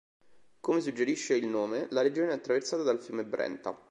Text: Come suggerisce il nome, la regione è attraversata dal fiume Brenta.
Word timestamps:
Come 0.61 0.81
suggerisce 0.81 1.35
il 1.35 1.45
nome, 1.45 1.85
la 1.91 2.01
regione 2.01 2.31
è 2.31 2.33
attraversata 2.33 2.81
dal 2.81 2.97
fiume 2.99 3.23
Brenta. 3.23 3.77